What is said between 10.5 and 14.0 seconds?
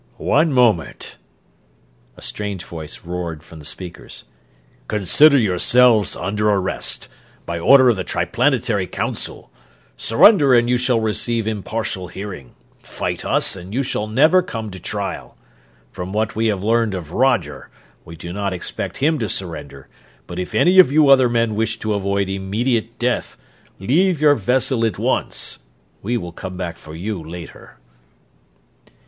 and you shall receive impartial hearing; fight us and you